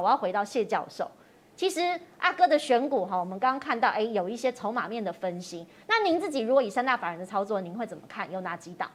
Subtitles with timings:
[0.00, 1.10] 我要回到谢教授。
[1.56, 1.80] 其实
[2.18, 5.66] 阿哥的选股哈，我们刚刚看到，哎，有一些筹码面的分析。
[5.88, 8.30] 那您自己如果以三大法人的操作，您会怎么看？
[8.30, 8.88] 有哪几档？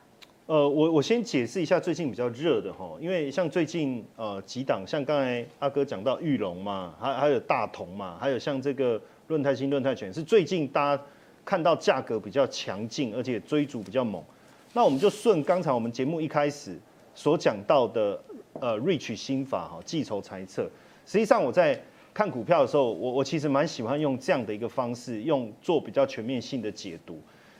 [0.45, 11.03] 呃，我我先解释一下最近比较热的哈，因为像最近呃几档，像刚才阿哥讲到裕隆嘛，还还有大同嘛，还有像这个润泰新、润泰全，是最近大家
[11.43, 14.23] 看到价格比较强劲，而且追逐比较猛。
[14.71, 16.79] 那我们就顺刚才我们节目一开始
[17.13, 18.17] 所讲到的
[18.61, 20.69] 呃 Rich 心法哈，计筹猜测。
[21.05, 21.79] 实际上我在
[22.13, 27.19] 看股票的时候，我我其实蛮喜欢用这样的一个方式，用做比较全面性的解读。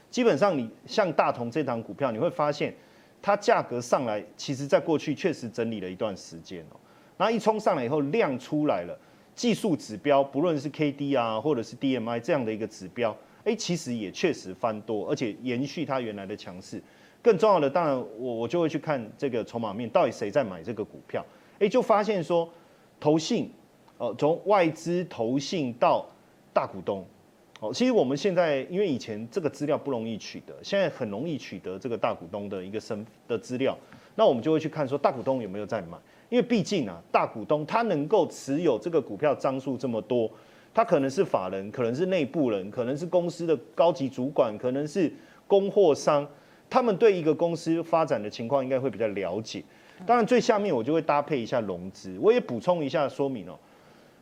[0.10, 2.74] 基本上，你像大同这档股票，你会发现
[3.22, 6.78] 它价格上来，其实在过去确实整理了一段时间哦。
[7.18, 8.98] 然后一冲上来以后，量出来了，
[9.34, 16.82] 技术指标不论是 K D 啊，或者是 D M I 这样的一个指标，哎，其实也确实翻多，而且延续它原来的强势。
[17.22, 21.26] 更重要的，当然我我就会去看这个筹码面，到底谁在买这个股票？
[21.60, 22.48] 哎，就发现说，
[23.04, 23.51] 投信。
[23.98, 26.05] 哦，从外资投信到
[26.51, 27.05] 大股东，
[27.60, 33.77] 哦，其实我们现在因为以前这个资料不容易取得，现在很容易取得这个大股东的一个身的资料，
[34.15, 35.98] 那我们就会去看说大股东有没有在买，
[36.29, 40.29] 因为毕竟啊，大股东他能够持有这个股票张数这么多，
[40.73, 45.10] 他可能是法人，可能是内部人，可能是公司的高级主管，可能是
[45.48, 46.27] 供货商，
[46.67, 49.63] 他们对一个公司发展的情况应该会比较了解。
[50.05, 53.58] 当然，最下面我就会搭配一下融资，我也补充一下说明哦。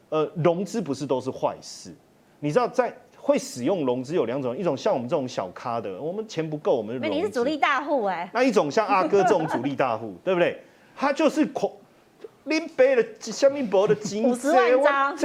[0.09, 1.94] 呃，融资不是都是坏事，
[2.39, 7.16] 你知道，在会使用融资有两种，一种像我们这种小咖的，我们钱不够，我们融资。
[7.16, 8.30] 你是主力大户哎。
[8.33, 10.61] 那一种像阿哥这种主力大户， 对不对？
[10.95, 11.72] 他就是恐
[12.44, 15.16] 拎背了下面薄的金五十万张，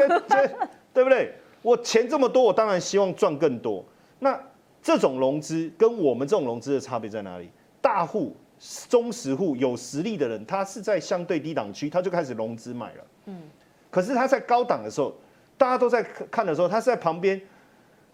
[0.94, 1.34] 对不对？
[1.62, 3.84] 我钱这么多，我当然希望赚更多。
[4.20, 4.40] 那
[4.80, 7.50] 这种融资跟我们这种融资的差别在哪里？
[7.80, 8.36] 大户、
[8.88, 13.04] 中实户、有实力的人，他是在相对低档区，他就开始融资买了。
[13.26, 13.42] 嗯。
[13.90, 15.14] 可是他在高档的时候，
[15.56, 17.40] 大家都在看的时候，他是在旁边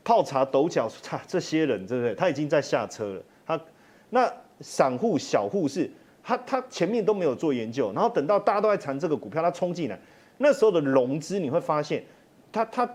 [0.05, 2.15] 泡茶抖脚，差这些人对不对？
[2.15, 3.23] 他已经在下车了。
[3.47, 3.61] 他
[4.11, 5.91] 那散户小户是，
[6.23, 9.99] 他他前面都没有做研究，然后等到大家都在谈这个股票，他冲进来，
[10.39, 12.05] 那时候的融资你会发现，
[12.53, 12.89] 他他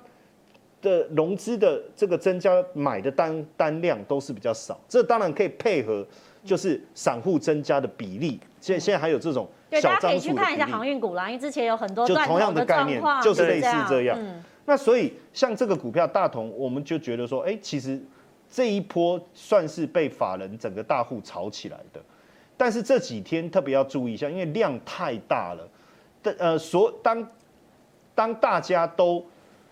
[0.82, 4.80] 的融资的这个增加买的单单量都是比较少。
[4.88, 6.06] 这当然可以配合，
[6.44, 8.40] 就是散户增加的比例。
[8.60, 9.48] 现在现在还有这种。
[9.70, 14.18] 对，大家可以去看一下航运股啦，因为之前有很多就同样的概念，就是类似这样。
[14.18, 18.02] 嗯、那所以像这个股票大同，我们就觉得说，哎、欸，其实
[18.50, 22.02] 这一波算是被法人整个大户炒起来的。
[22.56, 25.70] 但是这几天特别要注意一下，因为量太大了。
[26.24, 27.28] 的呃，所当
[28.16, 29.24] 当大家都，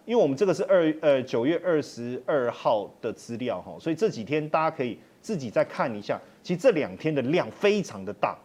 [0.03, 6.22] 因为我们这个是二呃九月二十二号的资料哈，所以这几天大家可以自己再看一下。
[6.44, 8.38] 其实这两天的量非常的大。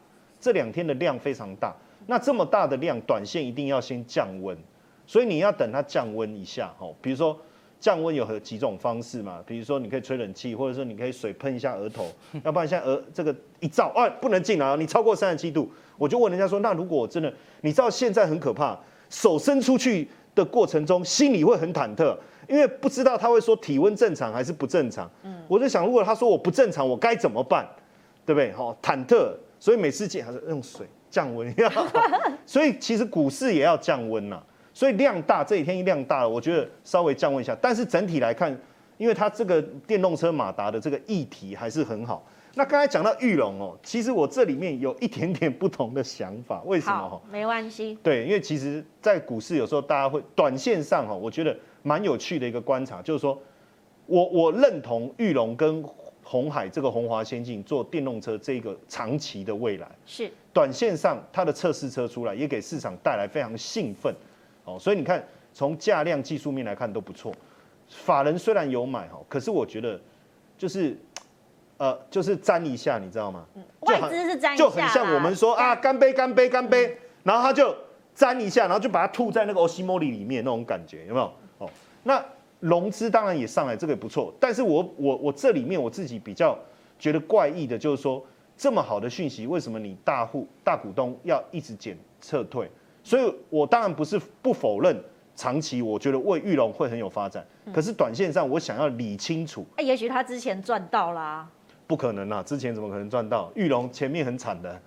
[0.43, 1.77] 这两天的量非常大，
[2.07, 4.57] 那这么大的量，短线一定要先降温，
[5.07, 7.39] 所以你要等它降温一下，哦，比如说
[7.79, 9.45] 降温有何几种方式嘛？
[9.47, 12.11] 比如说你可以吹冷气，或者说你可以水喷一下额头，
[12.43, 17.31] 要不然现在额这个一照，哎，不能进来啊，你超过三十七度，我就问人家说，那如果我真的，
[17.61, 18.79] 你知道现在很可怕，
[19.11, 22.17] 手伸出去的过程中，心里会很忐忑，
[22.49, 27.69] 因为不知道他会说体温正常还是不正常，嗯，我就想，如果他说我不正常，我该怎么办？
[28.25, 28.53] 对不对？
[28.53, 29.33] 好，忐忑。
[29.63, 31.55] 所以每次见还是用水降温，
[32.47, 34.43] 所以其实股市也要降温呐。
[34.73, 37.55] 所以量大，这几天一量大了，我觉得稍微降温一下。
[37.61, 38.59] 但是整体来看，
[38.97, 42.25] 因为它这个电动车马达的这个议题还是很好。
[42.55, 47.09] 那刚才讲到玉龙哦，其实我这里面有一点点不同的想法，为什么？
[47.09, 47.99] 哈，没关系。
[48.03, 53.41] 对，因为其实，在股市有时候大家会短线上哈，我觉得蛮有趣的一个观察，就是说
[54.07, 55.85] 我我认同玉龙跟。
[56.23, 64.15] 红海这个红华先进做电动车这个长期的未来是短线上它的测试车出来也给市场带来非常兴奋
[64.65, 67.35] 哦，所以你看从价量技术面来看都不错。
[67.89, 70.01] 法人虽然有买哈，可是我觉得
[70.57, 70.97] 就是
[71.81, 73.45] 呃就是沾一下，你知道吗？
[73.81, 77.75] 外资是沾一下，就很像我们说啊干杯干杯干杯，然后他就
[78.15, 81.33] 沾一下，然后就把它吐在那个欧西莫里里面那种感觉有没有？
[81.59, 81.71] 哦，
[82.03, 82.23] 那。
[82.61, 84.31] 融资当然也上来，这个也不错。
[84.39, 86.55] 但是我我我这里面我自己比较
[86.99, 88.23] 觉得怪异的，就是说
[88.55, 92.71] 这么好的讯息，为什么你大户大股东要一直减撤退？
[93.03, 94.95] 所以我当然不是不否认
[95.35, 97.43] 长期，我觉得为玉龙会很有发展。
[97.73, 99.65] 可是短线上，我想要理清楚。
[99.79, 101.49] 哎，也许他之前赚到啦。
[101.91, 102.41] 不可能啊！
[102.41, 103.51] 之前怎么可能赚到？
[103.57, 104.81] 玉龙前面很惨的。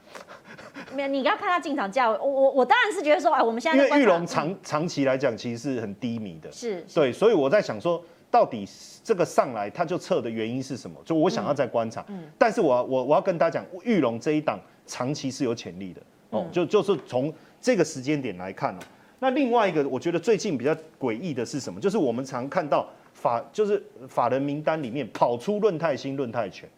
[0.95, 2.17] 没有，你要看他进场价位。
[2.17, 8.01] 我我我当然是觉得说，哎，我们现在因为玉龙长长期来讲其实是很低迷的，是，对，所以我在想说，
[8.31, 8.65] 到底
[9.03, 10.95] 这个上来他就撤的原因是什么？
[11.03, 12.05] 就我想要再观察。
[12.07, 18.79] 嗯，但是我我我要跟大家讲，玉龙这一档长期是有潜力的哦，就就是从这个时间点来看哦。
[19.19, 21.81] 那另外一个，我觉得最近比较诡异的是什么？
[21.81, 26.71] 就是我们常看到法，就是法人名单里面跑出论泰新、论泰全，哦，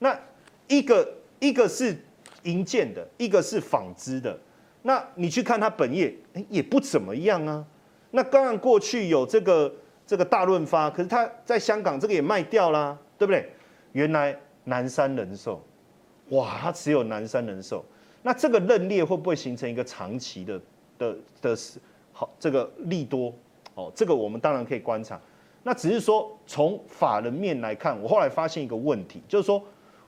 [0.00, 0.18] 那
[0.66, 1.08] 一个
[1.38, 1.96] 一个是
[2.42, 4.36] 银建的，一个是纺织的，
[4.82, 6.12] 那你去看它本业，
[6.48, 7.64] 也不怎么样啊。
[8.10, 9.72] 那刚然过去有这个
[10.04, 13.48] 这个大润发，可是它在香港这个也卖掉啦，对不对？
[13.92, 15.62] 原来南山人寿，
[16.30, 17.84] 哇，它只有南山人寿，
[18.22, 20.60] 那这个认列会不会形成一个长期的？
[20.98, 21.78] 的的是
[22.12, 23.32] 好，这个利多
[23.74, 25.20] 哦，这个我们当然可以观察。
[25.62, 29.62] 那只是说从法人面来看，我后来发现一个问题，就是说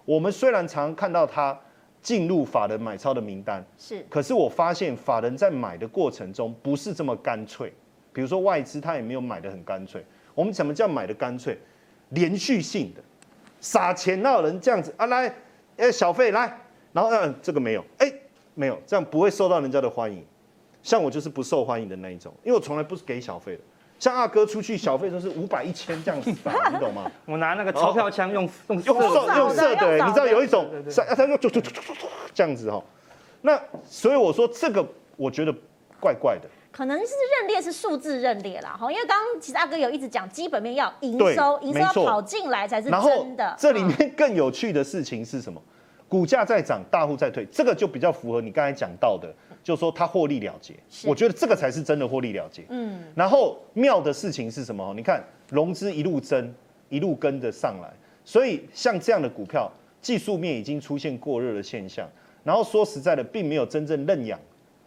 [0.05, 1.59] 我们虽然常看到他
[2.01, 7.73] 进入法人买超的名单，是，可是我发现法人在买的过程中不是这么干脆。
[8.13, 10.05] 比如说外资他也没有买的很干脆。
[10.35, 11.57] 我们怎么叫买的干脆？
[12.11, 13.03] 连续性的
[13.61, 15.07] 撒钱，哪有人这样子啊？
[15.07, 15.35] 来，
[15.77, 16.59] 哎，小费来，
[16.93, 18.13] 然后嗯，这个没有，哎，
[18.55, 20.23] 没有，这样不会受到人家的欢迎。
[20.83, 23.63] 像我就是不受欢迎的那一种，因为我从来不是给小费的。
[24.03, 27.09] 像阿哥出去小费都是五百一千这样子打， 你懂吗？
[27.25, 30.69] 我拿那个钞票枪用用用色用色的，你知道有一种，
[31.17, 31.71] 他就就就就
[32.35, 32.83] 这样子哈。
[33.43, 34.85] 那所以我说这个
[35.17, 35.55] 我觉得
[36.01, 36.49] 怪怪的。
[36.73, 43.55] 可能是认列是数字认列啦，哈，因为刚刚其实阿哥有一直讲基本面要营收，营收要跑进来才是真的。
[43.57, 45.63] 这里面更有趣的事情是什么？
[46.12, 49.35] 股价在涨，大户在退，这个就比较符合你刚才讲到的。
[49.64, 50.75] 就是说他获利了结，
[51.06, 52.64] 我觉得这个才是真的获利了结。
[52.69, 54.93] 嗯，然后妙的事情是什么？
[54.94, 56.53] 你看融资一路增，
[56.91, 57.91] 一路跟着上来，
[58.26, 59.73] 所以像这样的股票，
[60.03, 62.06] 技术面已经出现过热的现象。
[62.44, 64.38] 然后说实在的，并没有真正认养，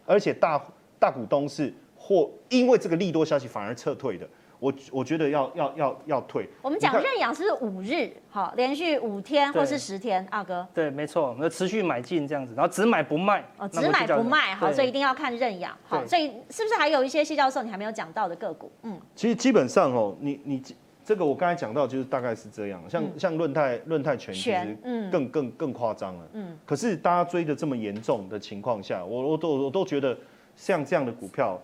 [0.04, 0.64] 而且大
[1.00, 4.28] 大股东是或因为这个利多消息反而撤退的。
[4.66, 6.48] 我我觉得要要要要退。
[6.60, 10.66] 我们讲认养是五日，好，连续五天或是十天，阿哥。
[10.74, 13.44] 对，没错，那持续买进这样子，然后只买不卖。
[13.58, 15.72] 哦，只买不卖，好，所以一定要看认养。
[15.86, 18.72] 好，所以是不是还有一些谢教授你还没有讲到的个股？
[18.82, 20.60] 嗯，其实基本上哦，你你
[21.04, 26.28] 这个我刚才讲到就是大概是这样，像像润泰润泰全其实嗯更更更夸张了。
[26.32, 26.58] 嗯。
[26.64, 30.18] 可是大家追的这么严重的情况下，我我都我都觉得
[30.56, 31.56] 像这样的股票。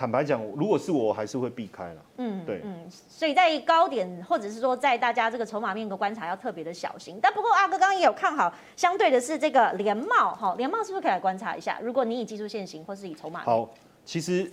[0.00, 2.02] 坦白讲，如果是我，还是会避开了。
[2.16, 7.18] 嗯，对，嗯，所以在高点，或者是说在大家这个筹码面的观察，要特别的小心。
[7.20, 11.78] 但不过阿哥刚刚也有看好，相对的是这个联茂，哈，联茂是不是可以来观察一下？
[11.82, 13.68] 如果你以技术线型，或是以筹码，好，
[14.06, 14.50] 其实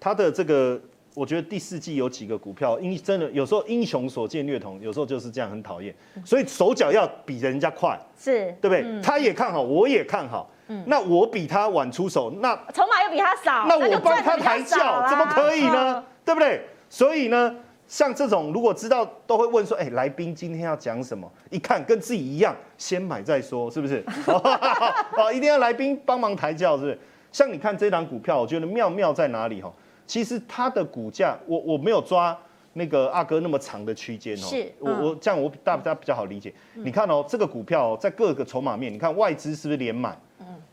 [0.00, 0.80] 它的这个，
[1.14, 5.94] 我觉得第四季有几个股票，因真的有时候英雄所见略同，有时候就是这样，很讨厌。
[6.24, 8.82] 所以手脚要比人家快，是对不对？
[8.84, 10.50] 嗯、他也看好，我也看好。
[10.68, 15.94] 嗯，那我比他晚出手，那筹码又比他少，那我帮他抬轿，怎么可以呢？
[15.96, 16.62] 嗯、对不对？
[16.88, 17.54] 所以呢，
[17.86, 21.30] 像这种如果知道，都会问说，哎，来宾今天要讲什么？
[21.50, 24.04] 一看跟自己一样，先买再说，是不是？
[24.26, 26.98] 哦，一定要来宾帮忙抬轿，是不是？
[27.32, 29.60] 像你看这档股票，我觉得妙妙在哪里？
[29.60, 29.72] 哈，
[30.06, 32.36] 其实它的股价，我我没有抓
[32.74, 36.54] 那个阿哥那么长的区间哦，是，我我这样我大家比较好理解。
[36.74, 40.16] 你看哦，这个股票在各个筹码面，你看外资是不是连买？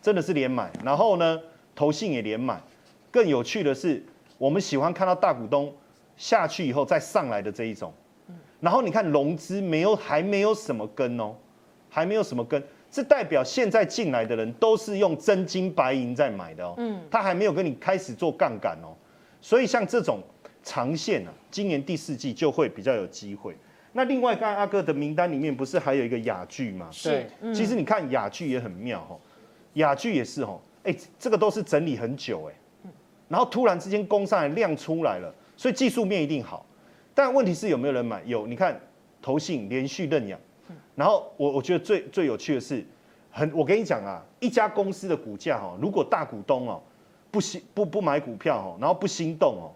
[0.02, 1.40] 真的是连买，然后呢，
[1.76, 2.60] 投信也连买。
[3.12, 4.04] 更有趣的是，
[4.38, 5.74] 我们喜欢看到大股东
[6.18, 7.94] 下去以后再上来的这一种。
[8.60, 11.36] 然后你看融资没有，还没有什么跟哦，
[11.90, 16.74] 还没有什么跟，这代表现在进来的人都是用真金白银在买的哦。
[16.78, 18.96] 嗯，他还没有跟你开始做杠杆哦。
[19.42, 20.20] 所以像这种
[20.64, 23.56] 长线啊，今年第四季就会比较有机会。
[23.94, 26.88] 那另外，刚才阿哥的名单里面不是还有一个雅聚吗？
[26.92, 29.20] 是，其实你看雅聚也很妙哦。
[29.74, 32.90] 亚聚也是哦，哎，这个都是整理很久哎，
[33.28, 36.66] 然后突然之间攻上来量出来了，所以技术面一定好，
[37.14, 38.22] 但问题是有没有人买？
[38.26, 38.80] 有，你看
[39.22, 40.40] 投信连续认养，
[40.96, 42.86] 然后我我觉得最最有趣的是，
[43.32, 46.82] 很我跟你讲啊，一家公司的股价哦，如果大股东哦
[47.32, 49.72] 不心不不买股票哦，然后不心动哦，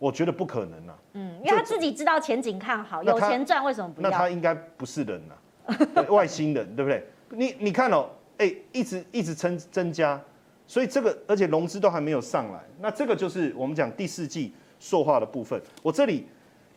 [0.00, 4.10] 我觉得不可能啊，嗯，因为他自己知道前景看好，有钱赚为什么不要？
[4.10, 7.06] 那他应该不是人 呐，外星人对不对？
[7.30, 8.08] 你你看哦。
[8.38, 10.20] 哎、欸，一直一直增增加，
[10.66, 15.60] 所以这个而且融资都还没有上来，那这个就是我们讲第四季塑化的部分。
[15.82, 16.26] 我这里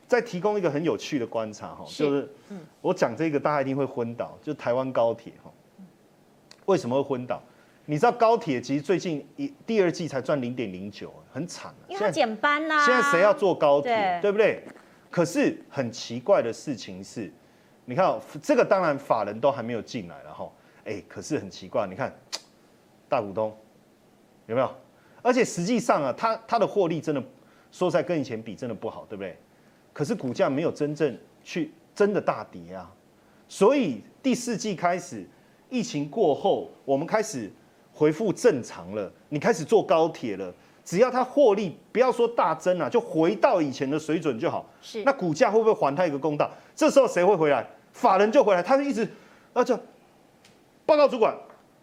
[0.07, 2.27] 再提供一个很有趣的观察哈，就是
[2.81, 5.51] 我讲这个大家一定会昏倒，就台湾高铁哈，
[6.65, 7.41] 为什么会昏倒？
[7.85, 12.85] 你知道高铁其实最近一第二季才赚零点零九，很惨啊，因为它减班啦。
[12.85, 14.63] 现在谁要坐高铁，对，对不对？
[15.09, 17.31] 可是很奇怪的事情是，
[17.85, 20.49] 你看这个当然法人都还没有进来了哈。
[20.85, 22.13] 哎，可是很奇怪，你看
[23.07, 23.55] 大股东
[24.47, 24.69] 有没有？
[25.21, 27.23] 而且实际上啊，它它的获利真的
[27.71, 29.37] 说实在跟以前比真的不好，对不对？
[29.93, 32.91] 可是股价没有真正去真的大跌啊，
[33.47, 35.25] 所以第四季开始
[35.69, 37.51] 疫情过后，我们开始
[37.93, 44.65] 恢复正常了，你开始坐高铁了，只要它获利不要说大增啊，就回到以前的水准就好。
[44.81, 46.49] 是，那股价会不会还它一个公道？
[46.75, 47.67] 这时候谁会回来？
[47.93, 49.07] 法人就回来，他就一直，
[49.53, 49.77] 那就
[50.91, 51.33] 报告主管，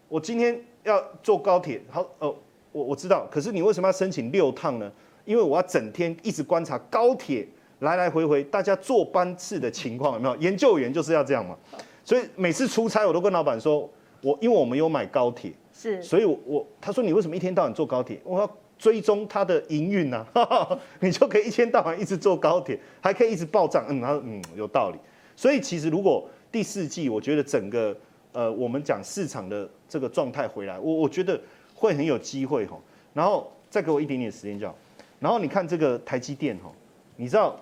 [0.07, 2.35] 我今天要坐高铁，好，哦，
[2.71, 4.91] 我我知道，可是你为什么要申请六趟呢？
[5.25, 7.47] 因为我要整天一直观察高铁
[7.79, 10.35] 来来回回大家坐班次的情况有没有？
[10.35, 11.57] 研究员就是要这样嘛，
[12.05, 13.89] 所以每次出差我都跟老板说，
[14.21, 18.21] 我因为我们有买高铁，是，所以我我他说你为什么一天到晚坐高铁？
[18.23, 18.47] 我要
[18.77, 20.23] 追踪它的营运呐，
[21.01, 24.99] 你就可以一天到晚一直坐高铁，还可以一直报账，嗯，他说嗯有道理。
[25.35, 27.95] 所以其实如果第四季，我觉得整个
[28.31, 31.39] 呃，我们讲市场的这个状态回来，我我觉得
[31.75, 32.77] 会很有机会哈。
[33.13, 34.75] 然后再给我一点点时间就好。
[35.19, 36.71] 然后你看这个台积电哈，
[37.15, 37.59] 你知道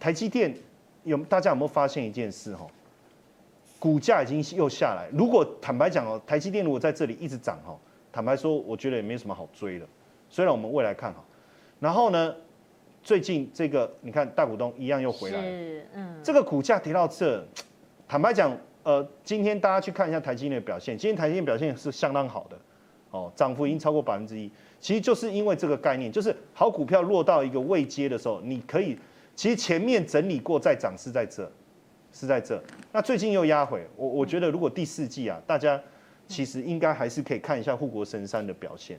[0.00, 0.54] 台积电
[1.04, 2.66] 有大家有没有发现一件事哈？
[3.78, 5.08] 股价已经又下来。
[5.12, 7.78] 如果坦白讲哦，台积电如果在这里一直涨哈，
[8.12, 9.86] 坦白说，我觉得也没什么好追的。
[10.28, 11.24] 虽然我们未来看好，
[11.80, 12.34] 然后呢？
[13.04, 17.44] 最近这个你看大股东一样又回来了，嗯，这个股价跌到这，
[18.06, 22.58] 坦白讲，呃，今天大家去看一下台积电的表现，今天台积电表现是相当好的，
[23.10, 28.98] 哦，涨幅已经超过百分之一，其实就是因为这个概念，就是好股票落到一个未接的时候，你可以，
[29.36, 31.50] 其实前面整理过再涨是在这，
[32.12, 32.60] 是在这，
[32.90, 35.80] 那最近又压回，我我觉得如果第四季啊，大家
[36.26, 38.98] 其实应该还是可以看一下护国神山的表现。